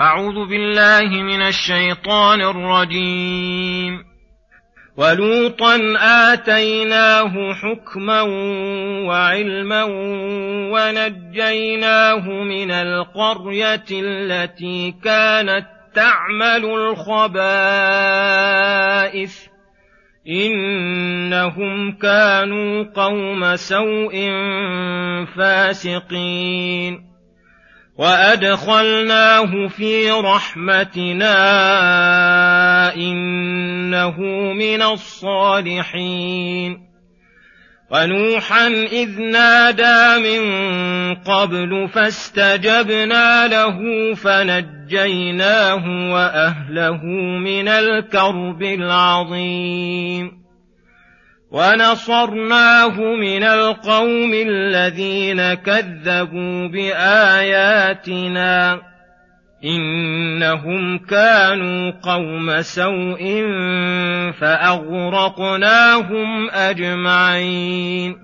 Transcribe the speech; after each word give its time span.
أعوذ 0.00 0.48
بالله 0.48 1.22
من 1.22 1.42
الشيطان 1.42 2.40
الرجيم. 2.40 4.04
ولوطا 4.96 5.80
آتيناه 6.32 7.54
حكما 7.54 8.22
وعلما 9.08 9.84
ونجيناه 10.72 12.28
من 12.28 12.70
القرية 12.70 13.84
التي 13.92 14.94
كانت 15.04 15.66
تعمل 15.94 16.64
الخبائث. 16.64 17.14
إنهم 20.28 21.92
كانوا 21.92 22.84
قوم 22.94 23.56
سوء 23.56 24.30
فاسقين. 25.36 27.13
وادخلناه 27.98 29.66
في 29.68 30.10
رحمتنا 30.10 31.34
انه 32.94 34.20
من 34.52 34.82
الصالحين 34.82 36.78
ونوحا 37.90 38.66
اذ 38.92 39.20
نادى 39.20 40.18
من 40.18 40.44
قبل 41.14 41.88
فاستجبنا 41.88 43.46
له 43.48 43.78
فنجيناه 44.14 46.12
واهله 46.12 47.04
من 47.38 47.68
الكرب 47.68 48.62
العظيم 48.62 50.43
ونصرناه 51.54 53.00
من 53.00 53.42
القوم 53.44 54.30
الذين 54.34 55.54
كذبوا 55.54 56.68
بآياتنا 56.68 58.14
إنهم 59.64 60.98
كانوا 60.98 61.90
قوم 62.02 62.62
سوء 62.62 63.42
فأغرقناهم 64.40 65.70
أجمعين 66.50 68.23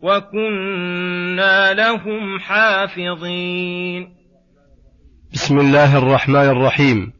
وكنا 0.00 1.74
لهم 1.74 2.38
حافظين. 2.38 4.08
بسم 5.32 5.58
الله 5.58 5.98
الرحمن 5.98 6.48
الرحيم. 6.48 7.12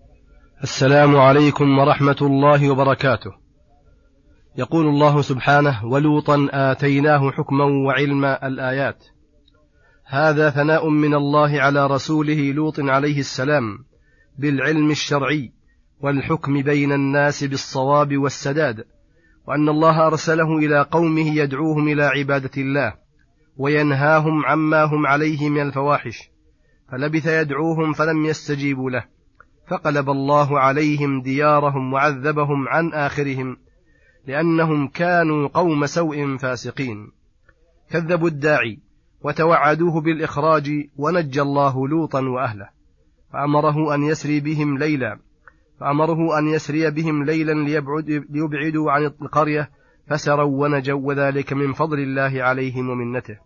السلام 0.63 1.17
عليكم 1.17 1.79
ورحمة 1.79 2.17
الله 2.23 2.71
وبركاته. 2.71 3.31
يقول 4.59 4.87
الله 4.87 5.23
سبحانه 5.23 5.85
ولوطا 5.85 6.49
آتيناه 6.51 7.31
حكما 7.31 7.65
وعلما 7.65 8.47
الآيات. 8.47 9.05
هذا 10.07 10.51
ثناء 10.51 10.89
من 10.89 11.15
الله 11.15 11.61
على 11.61 11.87
رسوله 11.87 12.53
لوط 12.53 12.81
عليه 12.81 13.19
السلام 13.19 13.79
بالعلم 14.39 14.91
الشرعي 14.91 15.53
والحكم 16.01 16.63
بين 16.63 16.93
الناس 16.93 17.45
بالصواب 17.45 18.17
والسداد 18.19 18.85
وأن 19.49 19.69
الله 19.69 20.07
أرسله 20.07 20.59
إلى 20.59 20.83
قومه 20.83 21.37
يدعوهم 21.37 21.89
إلى 21.89 22.03
عبادة 22.03 22.51
الله 22.57 22.95
وينهاهم 23.57 24.47
عما 24.47 24.85
هم 24.85 25.07
عليه 25.07 25.49
من 25.49 25.63
الفواحش 25.63 26.31
فلبث 26.93 27.27
يدعوهم 27.27 27.93
فلم 27.93 28.25
يستجيبوا 28.25 28.91
له 28.91 29.05
فقلب 29.69 30.11
الله 30.11 30.61
عليهم 30.61 31.23
ديارهم 31.23 31.93
وعذبهم 31.93 32.69
عن 32.69 32.93
آخرهم 32.93 33.57
لأنهم 34.27 34.89
كانوا 34.89 35.49
قوم 35.49 35.87
سوء 35.87 36.37
فاسقين. 36.37 37.11
كذبوا 37.91 38.29
الداعي 38.29 38.79
وتوعدوه 39.21 40.01
بالإخراج 40.01 40.71
ونجى 40.97 41.43
الله 41.43 41.89
لوطا 41.89 42.21
وأهله 42.21 42.69
فأمره 43.33 43.95
أن 43.95 44.03
يسري 44.03 44.41
بهم 44.41 44.79
ليلا 44.79 45.19
فأمره 45.81 46.39
أن 46.39 46.49
يسري 46.49 46.91
بهم 46.91 47.25
ليلا 47.25 47.53
ليبعد 47.53 48.27
ليبعدوا 48.31 48.93
عن 48.93 49.05
القرية 49.05 49.71
فسروا 50.09 50.63
ونجوا 50.63 51.01
وذلك 51.03 51.53
من 51.53 51.73
فضل 51.73 51.99
الله 51.99 52.43
عليهم 52.43 52.91
ومنته. 52.91 53.39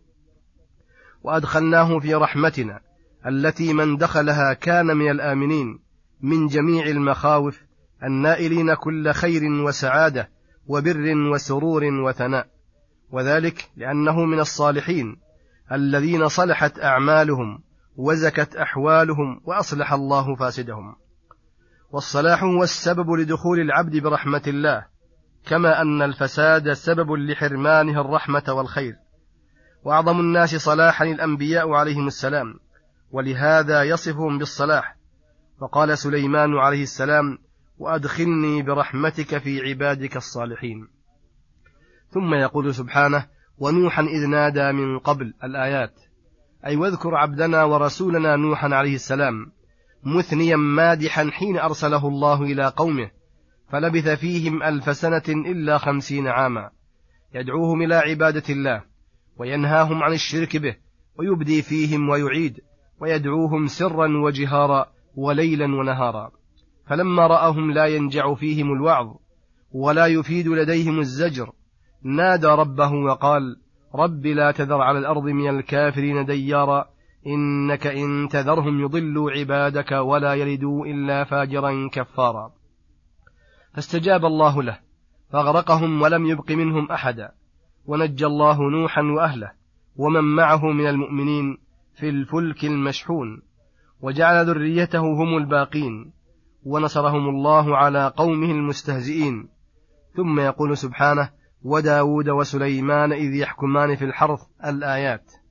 وأدخلناه 1.23 1.99
في 1.99 2.15
رحمتنا 2.15 2.81
التي 3.27 3.73
من 3.73 3.97
دخلها 3.97 4.53
كان 4.53 4.87
من 4.87 5.11
الآمنين 5.11 5.79
من 6.21 6.47
جميع 6.47 6.87
المخاوف 6.87 7.61
النائلين 8.05 8.75
كل 8.75 9.13
خير 9.13 9.43
وسعادة 9.45 10.31
وبر 10.67 11.17
وسرور 11.33 11.85
وثناء. 11.85 12.47
وذلك 13.11 13.71
لأنه 13.77 14.25
من 14.25 14.41
الصالحين 14.41 15.17
الذين 15.73 16.29
صلحت 16.29 16.79
أعمالهم 16.79 17.63
وزكت 17.97 18.57
أحوالهم 18.57 19.41
وأصلح 19.45 19.93
الله 19.93 20.35
فاسدهم. 20.35 21.02
والصلاح 21.93 22.43
هو 22.45 22.63
السبب 22.63 23.11
لدخول 23.11 23.61
العبد 23.61 23.97
برحمة 23.97 24.43
الله 24.47 24.87
كما 25.47 25.83
أن 25.83 26.03
الفساد 26.03 26.73
سبب 26.73 27.13
لحرمانه 27.13 28.01
الرحمة 28.01 28.45
والخير. 28.49 28.95
وأعظم 29.85 30.21
الناس 30.21 30.57
صلاحا 30.57 31.05
الأنبياء 31.05 31.71
عليهم 31.71 32.07
السلام 32.07 32.55
ولهذا 33.11 33.83
يصفهم 33.83 34.39
بالصلاح. 34.39 34.97
وقال 35.61 35.99
سليمان 35.99 36.55
عليه 36.55 36.83
السلام 36.83 37.39
وأدخلني 37.79 38.63
برحمتك 38.63 39.39
في 39.39 39.61
عبادك 39.61 40.17
الصالحين. 40.17 40.89
ثم 42.09 42.35
يقول 42.35 42.75
سبحانه 42.75 43.27
ونوحا 43.59 44.03
إذ 44.03 44.27
نادى 44.27 44.73
من 44.73 44.99
قبل 44.99 45.35
الآيات. 45.45 45.95
أي 46.67 46.77
واذكر 46.77 47.15
عبدنا 47.15 47.65
ورسولنا 47.65 48.37
نوحا 48.37 48.69
عليه 48.69 48.95
السلام. 48.95 49.53
مثنيا 50.05 50.57
مادحا 50.57 51.31
حين 51.31 51.59
أرسله 51.59 52.09
الله 52.09 52.43
إلى 52.43 52.73
قومه 52.77 53.11
فلبث 53.69 54.09
فيهم 54.09 54.63
ألف 54.63 54.97
سنة 54.97 55.23
إلا 55.29 55.79
خمسين 55.79 56.27
عاما. 56.27 56.71
يدعوهم 57.35 57.83
إلى 57.83 57.95
عبادة 57.95 58.43
الله 58.51 58.83
وينهاهم 59.39 60.03
عن 60.03 60.13
الشرك 60.13 60.57
به 60.57 60.77
ويبدي 61.19 61.63
فيهم 61.63 62.09
ويعيد 62.09 62.61
ويدعوهم 63.01 63.67
سرا 63.67 64.23
وجهارا 64.25 64.87
وليلا 65.17 65.65
ونهارا. 65.65 66.31
فلما 66.87 67.27
رأهم 67.27 67.71
لا 67.71 67.87
ينجع 67.87 68.35
فيهم 68.35 68.73
الوعظ 68.73 69.15
ولا 69.73 70.07
يفيد 70.07 70.49
لديهم 70.49 70.99
الزجر. 70.99 71.53
نادى 72.03 72.47
ربه 72.47 72.93
وقال 72.93 73.57
رب 73.95 74.27
لا 74.27 74.51
تذر 74.51 74.81
على 74.81 74.99
الأرض 74.99 75.25
من 75.25 75.49
الكافرين 75.49 76.25
ديارا 76.25 76.89
إنك 77.27 77.87
إن 77.87 78.29
تذرهم 78.29 78.81
يضلوا 78.81 79.31
عبادك 79.31 79.93
ولا 79.93 80.35
يلدوا 80.35 80.87
إلا 80.87 81.25
فاجرا 81.25 81.89
كفارا. 81.93 82.53
فاستجاب 83.75 84.25
الله 84.25 84.63
له 84.63 84.79
فأغرقهم 85.31 86.03
ولم 86.03 86.27
يبق 86.27 86.51
منهم 86.51 86.93
أحدا. 86.93 87.33
ونجى 87.87 88.27
الله 88.27 88.71
نوحا 88.71 89.03
وأهله 89.03 89.53
ومن 89.97 90.25
معه 90.37 90.67
من 90.67 90.87
المؤمنين 90.87 91.59
في 91.95 92.09
الفلك 92.09 92.65
المشحون. 92.65 93.43
وجعل 94.01 94.47
ذريته 94.47 95.01
هم 95.01 95.37
الباقين. 95.37 96.13
ونصرهم 96.65 97.29
الله 97.29 97.77
على 97.77 98.13
قومه 98.17 98.51
المستهزئين. 98.51 99.49
ثم 100.17 100.41
يقول 100.41 100.77
سبحانه 100.77 101.31
وداود 101.63 102.29
وسليمان 102.29 103.13
إذ 103.13 103.35
يحكمان 103.35 103.97
في 103.97 104.05
الحرث 104.05 104.41
الآيات. 104.65 105.42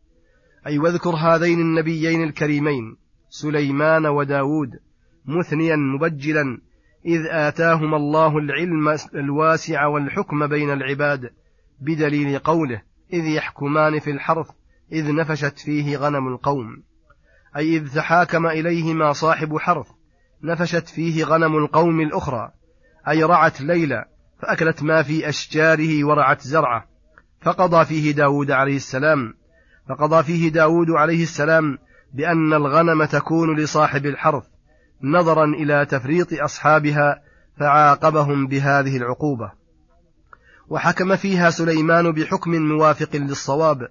أي 0.68 0.80
واذكر 0.80 1.10
هذين 1.10 1.60
النبيين 1.60 2.24
الكريمين 2.24 2.98
سليمان 3.30 4.06
وداود 4.06 4.80
مثنيا 5.26 5.76
مبجلا 5.76 6.62
إذ 7.06 7.26
آتاهما 7.30 7.98
الله 7.98 8.38
العلم 8.38 8.98
الواسع 9.16 9.86
والحكم 9.86 10.48
بين 10.48 10.72
العباد 10.72 11.30
بدليل 11.80 12.40
قوله 12.40 12.82
إذ 13.14 13.26
يحكمان 13.26 14.00
في 14.00 14.12
الحرث 14.12 14.48
إذ 14.92 15.16
نفشت 15.16 15.60
فيه 15.60 15.98
غنم 15.98 16.28
القوم. 16.28 16.84
أي 17.58 17.78
إذ 17.78 17.96
تحاكم 17.96 18.48
إليهما 18.48 19.14
صاحب 19.14 19.58
حرث 19.58 19.88
نفشت 20.44 20.88
فيه 20.88 21.24
غنم 21.24 21.58
القوم 21.58 22.02
الأخرى. 22.02 22.52
أي 23.10 23.24
رعت 23.24 23.62
ليلى 23.62 24.06
فأكلت 24.42 24.84
ما 24.84 25.04
في 25.04 25.30
أشجاره 25.30 26.04
ورعت 26.04 26.42
زرعه. 26.42 26.86
فقضى 27.42 27.86
فيه 27.86 28.12
داود 28.12 28.52
عليه 28.52 28.76
السلام. 28.76 29.34
فقضى 29.92 30.24
فيه 30.24 30.50
داود 30.50 30.90
عليه 30.90 31.24
السلام 31.24 31.78
بأن 32.14 32.54
الغنم 32.54 33.06
تكون 33.06 33.60
لصاحب 33.60 34.06
الحرث 34.06 34.44
نظرا 35.04 35.46
إلى 35.46 35.86
تفريط 35.86 36.28
أصحابها 36.34 37.22
فعاقبهم 37.60 38.48
بهذه 38.48 38.98
العقوبة. 38.98 39.52
وحكم 40.70 41.16
فيها 41.16 41.50
سليمان 41.50 42.12
بحكم 42.12 42.52
موافق 42.52 43.16
للصواب 43.16 43.88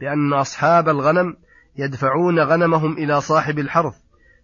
بأن 0.00 0.32
أصحاب 0.32 0.88
الغنم 0.88 1.36
يدفعون 1.76 2.38
غنمهم 2.38 2.92
إلى 2.92 3.20
صاحب 3.20 3.58
الحرث 3.58 3.94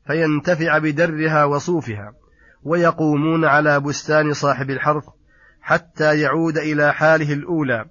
فينتفع 0.07 0.79
بدرها 0.79 1.45
وصوفها 1.45 2.13
ويقومون 2.63 3.45
على 3.45 3.81
بستان 3.81 4.33
صاحب 4.33 4.71
الحرث 4.71 5.05
حتى 5.61 6.21
يعود 6.21 6.59
إلى 6.59 6.93
حاله 6.93 7.33
الأولى. 7.33 7.85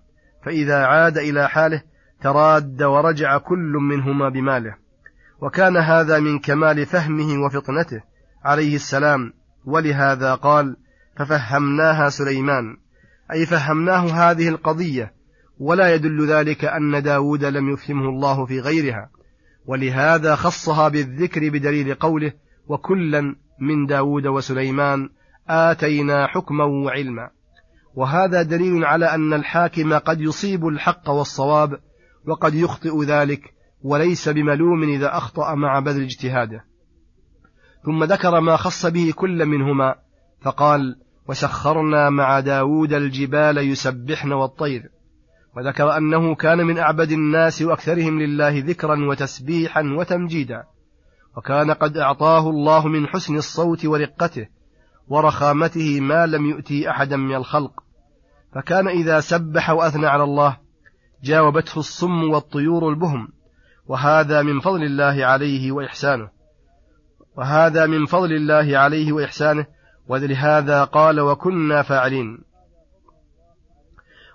فإذا 0.45 0.85
عاد 0.85 1.17
إلى 1.17 1.49
حاله 1.49 1.81
تراد 2.21 2.83
ورجع 2.83 3.37
كل 3.37 3.77
منهما 3.89 4.29
بماله. 4.29 4.75
وكان 5.41 5.77
هذا 5.77 6.19
من 6.19 6.39
كمال 6.39 6.85
فهمه 6.85 7.45
وفطنته. 7.45 8.01
عليه 8.43 8.75
السلام. 8.75 9.33
ولهذا 9.65 10.35
قال 10.35 10.77
ففهمناها 11.17 12.09
سليمان. 12.09 12.77
أي 13.31 13.45
فهمناه 13.45 14.31
هذه 14.31 14.49
القضية. 14.49 15.13
ولا 15.59 15.93
يدل 15.93 16.27
ذلك 16.27 16.65
أن 16.65 17.03
داود 17.03 17.45
لم 17.45 17.69
يفهمه 17.69 18.09
الله 18.09 18.45
في 18.45 18.59
غيرها. 18.59 19.09
ولهذا 19.65 20.35
خصها 20.35 20.87
بالذكر 20.87 21.49
بدليل 21.49 21.93
قوله 21.93 22.31
وكلا 22.67 23.35
من 23.59 23.85
داود 23.85 24.27
وسليمان 24.27 25.09
آتينا 25.49 26.27
حكما 26.27 26.63
وعلما. 26.63 27.29
وهذا 27.95 28.41
دليل 28.41 28.85
على 28.85 29.05
أن 29.05 29.33
الحاكم 29.33 29.93
قد 29.93 30.21
يصيب 30.21 30.67
الحق 30.67 31.09
والصواب 31.09 31.79
وقد 32.27 32.55
يخطئ 32.55 33.03
ذلك 33.03 33.53
وليس 33.83 34.29
بملوم 34.29 34.83
إذا 34.83 35.17
أخطأ 35.17 35.55
مع 35.55 35.79
بذل 35.79 36.03
اجتهاده. 36.03 36.65
ثم 37.85 38.03
ذكر 38.03 38.39
ما 38.39 38.57
خص 38.57 38.85
به 38.85 39.13
كل 39.15 39.45
منهما 39.45 39.95
فقال 40.41 40.95
وسخرنا 41.29 42.09
مع 42.09 42.39
داود 42.39 42.93
الجبال 42.93 43.57
يسبحن 43.57 44.31
والطير. 44.31 44.89
وذكر 45.57 45.97
أنه 45.97 46.35
كان 46.35 46.57
من 46.57 46.77
أعبد 46.77 47.11
الناس 47.11 47.61
وأكثرهم 47.61 48.19
لله 48.19 48.63
ذكرا 48.65 49.09
وتسبيحا 49.09 49.83
وتمجيدا. 49.97 50.63
وكان 51.37 51.71
قد 51.71 51.97
أعطاه 51.97 52.49
الله 52.49 52.87
من 52.87 53.07
حسن 53.07 53.37
الصوت 53.37 53.85
ورقته 53.85 54.47
ورخامته 55.07 55.99
ما 55.99 56.25
لم 56.25 56.45
يؤتي 56.45 56.89
أحدا 56.89 57.17
من 57.17 57.35
الخلق. 57.35 57.83
فكان 58.55 58.87
إذا 58.87 59.19
سبح 59.19 59.69
وأثنى 59.69 60.07
على 60.07 60.23
الله 60.23 60.66
جاوبته 61.23 61.79
الصم 61.79 62.23
والطيور 62.23 62.89
البهم 62.89 63.27
وهذا 63.87 64.41
من 64.41 64.59
فضل 64.59 64.83
الله 64.83 65.25
عليه 65.25 65.71
وإحسانه. 65.71 66.29
وهذا 67.37 67.85
من 67.85 68.05
فضل 68.05 68.33
الله 68.33 68.77
عليه 68.77 69.11
وإحسانه 69.11 69.65
ولهذا 70.07 70.83
قال 70.83 71.19
وكنا 71.19 71.81
فاعلين 71.81 72.39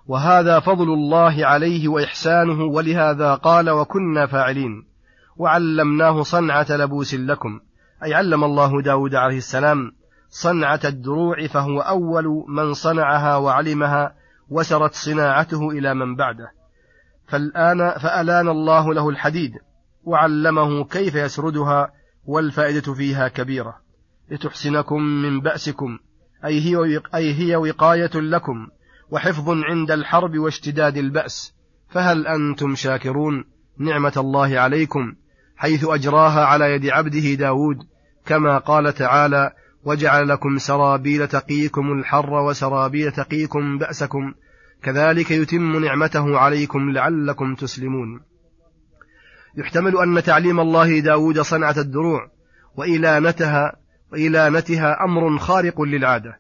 وهذا 0.07 0.61
فضل 0.61 0.93
الله 0.93 1.47
عليه 1.47 1.89
وإحسانه 1.89 2.65
ولهذا 2.65 3.35
قال 3.35 3.71
وكنا 3.71 4.27
فاعلين 4.27 4.85
وعلمناه 5.37 6.23
صنعة 6.23 6.67
لبوس 6.71 7.15
لكم 7.15 7.61
أي 8.05 8.15
علم 8.15 8.45
الله 8.45 8.83
داود 8.83 9.15
عليه 9.15 9.37
السلام 9.37 9.93
صنعة 10.29 10.81
الدروع 10.85 11.47
فهو 11.47 11.81
أول 11.81 12.45
من 12.49 12.75
صنعها 12.75 13.37
وعلمها 13.37 14.15
وسرت 14.49 14.95
صناعته 14.95 15.71
إلى 15.71 15.95
من 15.95 16.17
بعده. 16.17 16.62
فالآن 17.33 17.99
فألان 17.99 18.49
الله 18.49 18.95
له 18.95 19.09
الحديد 19.09 19.53
وعلمه 20.05 20.85
كيف 20.85 21.15
يسردها 21.15 21.93
والفائدة 22.25 22.95
فيها 22.95 23.29
كبيرة. 23.29 23.77
لتحسنكم 24.31 25.03
من 25.03 25.41
بأسكم 25.41 25.99
أي 26.45 26.61
هي, 26.61 27.01
أي 27.15 27.35
هي 27.35 27.57
وقاية 27.57 28.11
لكم 28.15 28.69
وحفظ 29.11 29.49
عند 29.49 29.91
الحرب 29.91 30.39
واشتداد 30.39 30.97
البأس. 30.97 31.55
فهل 31.89 32.27
أنتم 32.27 32.75
شاكرون 32.75 33.45
نعمة 33.79 34.13
الله 34.17 34.59
عليكم 34.59 35.15
حيث 35.57 35.85
أجراها 35.85 36.45
على 36.45 36.65
يد 36.73 36.87
عبده 36.87 37.35
داود 37.35 37.77
كما 38.27 38.59
قال 38.59 38.95
تعالى 38.95 39.53
وجعل 39.85 40.29
لكم 40.29 40.59
سرابيل 40.59 41.29
تقيكم 41.29 41.93
الحر 41.93 42.33
وسرابيل 42.33 43.13
تقيكم 43.13 43.79
بأسكم 43.79 44.35
كذلك 44.83 45.31
يتم 45.31 45.85
نعمته 45.85 46.39
عليكم 46.39 46.91
لعلكم 46.91 47.55
تسلمون. 47.55 48.21
يحتمل 49.57 49.99
أن 49.99 50.23
تعليم 50.23 50.61
الله 50.61 51.01
داود 51.01 51.41
صنعة 51.41 51.75
الدروع 51.79 52.31
وإلانتها 52.77 53.77
وإلانتها 54.13 55.05
أمر 55.05 55.39
خارق 55.39 55.81
للعادة 55.81 56.39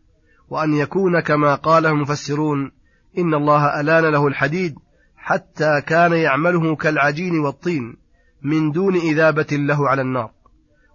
وأن 0.48 0.74
يكون 0.74 1.20
كما 1.20 1.54
قال 1.54 1.86
المفسرون 1.86 2.70
إن 3.18 3.34
الله 3.34 3.80
ألان 3.80 4.04
له 4.04 4.26
الحديد 4.26 4.74
حتى 5.16 5.80
كان 5.86 6.12
يعمله 6.12 6.76
كالعجين 6.76 7.38
والطين 7.38 7.96
من 8.42 8.72
دون 8.72 8.96
إذابة 8.96 9.46
له 9.50 9.88
على 9.88 10.02
النار. 10.02 10.30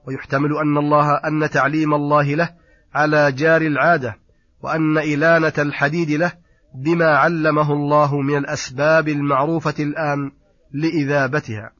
ويحتمل 0.07 0.57
أن 0.57 0.77
الله 0.77 1.15
أن 1.15 1.49
تعليم 1.49 1.93
الله 1.93 2.35
له 2.35 2.49
على 2.93 3.31
جار 3.31 3.61
العادة 3.61 4.15
وأن 4.61 4.97
إلانة 4.97 5.53
الحديد 5.57 6.11
له 6.11 6.46
بما 6.83 7.05
علمه 7.05 7.73
الله 7.73 8.21
من 8.21 8.37
الأسباب 8.37 9.07
المعروفة 9.07 9.73
الآن 9.79 10.31
لإذابتها. 10.73 11.71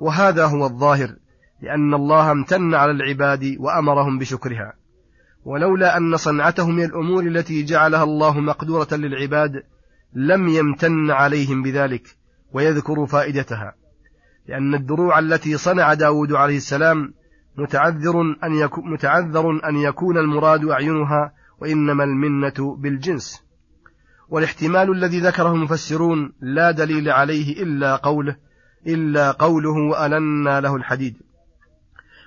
وهذا 0.00 0.44
هو 0.44 0.66
الظاهر 0.66 1.16
لأن 1.62 1.94
الله 1.94 2.32
امتن 2.32 2.74
على 2.74 2.90
العباد 2.90 3.56
وأمرهم 3.58 4.18
بشكرها. 4.18 4.72
ولولا 5.44 5.96
أن 5.96 6.16
صنعته 6.16 6.70
من 6.70 6.84
الأمور 6.84 7.22
التي 7.22 7.62
جعلها 7.62 8.04
الله 8.04 8.40
مقدورة 8.40 8.88
للعباد 8.92 9.62
لم 10.14 10.48
يمتن 10.48 11.10
عليهم 11.10 11.62
بذلك 11.62 12.16
ويذكر 12.52 13.06
فائدتها. 13.06 13.74
لأن 14.48 14.74
الدروع 14.74 15.18
التي 15.18 15.56
صنع 15.56 15.94
داود 15.94 16.32
عليه 16.32 16.56
السلام 16.56 17.14
متعذر 17.56 18.20
أن 18.44 18.54
يكون, 18.54 18.92
متعذر 18.92 19.68
أن 19.68 19.76
يكون 19.76 20.18
المراد 20.18 20.64
أعينها 20.64 21.32
وإنما 21.60 22.04
المنة 22.04 22.76
بالجنس. 22.78 23.47
والاحتمال 24.28 24.90
الذي 24.90 25.20
ذكره 25.20 25.52
المفسرون 25.52 26.32
لا 26.40 26.70
دليل 26.70 27.10
عليه 27.10 27.62
إلا 27.62 27.96
قوله 27.96 28.36
إلا 28.86 29.30
قوله 29.30 29.70
وألنا 29.90 30.60
له 30.60 30.76
الحديد. 30.76 31.16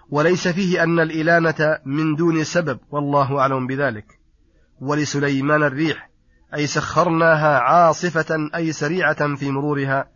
وليس 0.09 0.47
فيه 0.47 0.83
أن 0.83 0.99
الإلانة 0.99 1.79
من 1.85 2.15
دون 2.15 2.43
سبب 2.43 2.79
والله 2.91 3.39
أعلم 3.39 3.67
بذلك. 3.67 4.05
ولسليمان 4.81 5.63
الريح 5.63 6.09
أي 6.55 6.67
سخرناها 6.67 7.59
عاصفة 7.59 8.49
أي 8.55 8.71
سريعة 8.71 9.35
في 9.35 9.51
مرورها 9.51 10.07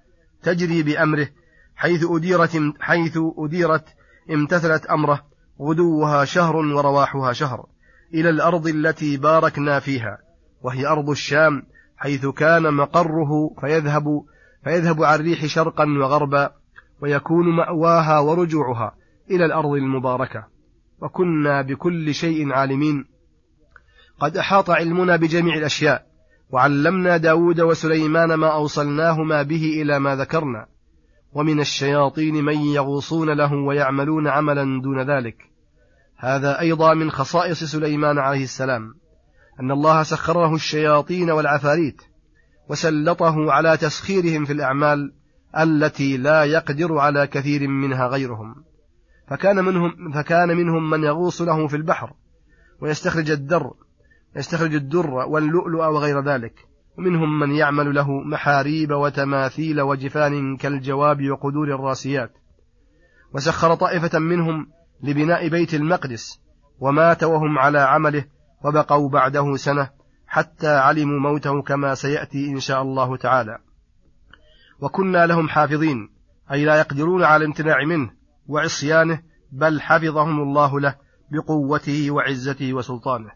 تجري 0.43 0.83
بأمره 0.83 1.27
حيث 1.75 2.05
أديرت 2.09 2.73
حيث 2.79 3.17
أديرت 3.37 3.85
امتثلت 4.31 4.85
أمره 4.85 5.25
غدوها 5.61 6.25
شهر 6.25 6.55
ورواحها 6.55 7.33
شهر 7.33 7.65
إلى 8.13 8.29
الأرض 8.29 8.67
التي 8.67 9.17
باركنا 9.17 9.79
فيها 9.79 10.17
وهي 10.61 10.87
أرض 10.87 11.09
الشام 11.09 11.63
حيث 11.97 12.25
كان 12.25 12.73
مقره 12.73 13.55
فيذهب 13.61 14.23
فيذهب 14.63 15.03
عن 15.03 15.19
الريح 15.19 15.45
شرقا 15.45 15.85
وغربا 15.85 16.51
ويكون 17.01 17.55
مأواها 17.55 18.19
ورجوعها 18.19 18.95
إلى 19.31 19.45
الأرض 19.45 19.71
المباركة. 19.71 20.47
وكنا 21.01 21.61
بكل 21.61 22.13
شيء 22.13 22.53
عالمين. 22.53 23.05
قد 24.19 24.37
أحاط 24.37 24.69
علمنا 24.69 25.15
بجميع 25.15 25.55
الأشياء. 25.57 26.05
وعلمنا 26.49 27.17
داود 27.17 27.61
وسليمان 27.61 28.33
ما 28.33 28.47
أوصلناهما 28.47 29.41
به 29.41 29.81
إلى 29.81 29.99
ما 29.99 30.15
ذكرنا. 30.15 30.65
ومن 31.33 31.59
الشياطين 31.59 32.45
من 32.45 32.57
يغوصون 32.57 33.29
له 33.29 33.53
ويعملون 33.53 34.27
عملا 34.27 34.81
دون 34.81 35.01
ذلك. 35.01 35.37
هذا 36.17 36.59
أيضا 36.59 36.93
من 36.93 37.11
خصائص 37.11 37.63
سليمان 37.63 38.17
عليه 38.17 38.43
السلام. 38.43 38.93
أن 39.59 39.71
الله 39.71 40.03
سخر 40.03 40.41
له 40.41 40.55
الشياطين 40.55 41.31
والعفاريت 41.31 42.01
وسلطه 42.69 43.51
على 43.51 43.77
تسخيرهم 43.77 44.45
في 44.45 44.53
الأعمال 44.53 45.13
التي 45.57 46.17
لا 46.17 46.43
يقدر 46.43 46.97
على 46.97 47.27
كثير 47.27 47.67
منها 47.67 48.07
غيرهم. 48.07 48.55
فكان 49.27 49.65
منهم 49.65 50.11
فكان 50.11 50.57
منهم 50.57 50.89
من 50.89 51.03
يغوص 51.03 51.41
له 51.41 51.67
في 51.67 51.75
البحر 51.75 52.13
ويستخرج 52.81 53.31
الدر 53.31 53.71
يستخرج 54.35 54.75
الدر 54.75 55.09
واللؤلؤ 55.09 55.85
وغير 55.85 56.23
ذلك. 56.23 56.53
ومنهم 56.97 57.39
من 57.39 57.51
يعمل 57.51 57.95
له 57.95 58.11
محاريب 58.11 58.91
وتماثيل 58.91 59.81
وجفان 59.81 60.57
كالجواب 60.57 61.29
وقدور 61.29 61.75
الراسيات. 61.75 62.31
وسخر 63.33 63.75
طائفة 63.75 64.19
منهم 64.19 64.67
لبناء 65.03 65.47
بيت 65.47 65.73
المقدس 65.73 66.39
ومات 66.79 67.23
وهم 67.23 67.59
على 67.59 67.79
عمله 67.79 68.25
وبقوا 68.65 69.09
بعده 69.09 69.55
سنة 69.55 69.89
حتى 70.27 70.67
علموا 70.67 71.19
موته 71.19 71.61
كما 71.61 71.95
سيأتي 71.95 72.47
إن 72.47 72.59
شاء 72.59 72.81
الله 72.81 73.17
تعالى. 73.17 73.57
وكنا 74.81 75.25
لهم 75.25 75.49
حافظين 75.49 76.09
أي 76.51 76.65
لا 76.65 76.79
يقدرون 76.79 77.23
على 77.23 77.37
الامتناع 77.37 77.85
منه 77.85 78.09
وعصيانه 78.47 79.21
بل 79.51 79.81
حفظهم 79.81 80.41
الله 80.41 80.79
له 80.79 80.95
بقوته 81.31 82.11
وعزته 82.11 82.73
وسلطانه. 82.73 83.31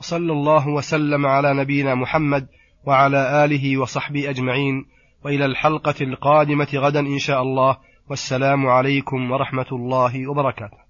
صلى 0.00 0.32
الله 0.32 0.68
وسلم 0.68 1.26
على 1.26 1.54
نبينا 1.54 1.94
محمد 1.94 2.48
وعلى 2.86 3.44
آله 3.44 3.78
وصحبه 3.78 4.30
أجمعين 4.30 4.86
وإلى 5.24 5.44
الحلقة 5.44 5.94
القادمة 6.00 6.68
غدا 6.74 7.00
إن 7.00 7.18
شاء 7.18 7.42
الله 7.42 7.76
والسلام 8.10 8.66
عليكم 8.66 9.30
ورحمة 9.30 9.66
الله 9.72 10.30
وبركاته. 10.30 10.89